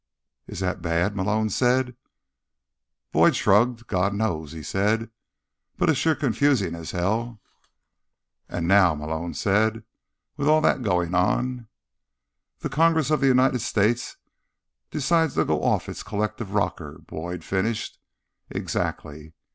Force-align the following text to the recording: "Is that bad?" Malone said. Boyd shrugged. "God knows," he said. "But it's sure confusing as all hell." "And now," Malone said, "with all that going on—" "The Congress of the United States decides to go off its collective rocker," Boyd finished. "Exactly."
"Is 0.47 0.61
that 0.61 0.81
bad?" 0.81 1.15
Malone 1.15 1.51
said. 1.51 1.95
Boyd 3.11 3.35
shrugged. 3.35 3.85
"God 3.85 4.15
knows," 4.15 4.51
he 4.51 4.63
said. 4.63 5.11
"But 5.77 5.89
it's 5.91 5.99
sure 5.99 6.15
confusing 6.15 6.73
as 6.73 6.91
all 6.91 6.99
hell." 6.99 7.41
"And 8.49 8.67
now," 8.67 8.95
Malone 8.95 9.35
said, 9.35 9.83
"with 10.37 10.47
all 10.47 10.59
that 10.61 10.81
going 10.81 11.13
on—" 11.13 11.67
"The 12.61 12.67
Congress 12.69 13.11
of 13.11 13.21
the 13.21 13.27
United 13.29 13.59
States 13.61 14.17
decides 14.89 15.35
to 15.35 15.45
go 15.45 15.61
off 15.61 15.87
its 15.87 16.01
collective 16.01 16.55
rocker," 16.55 16.99
Boyd 17.05 17.43
finished. 17.43 17.99
"Exactly." 18.49 19.35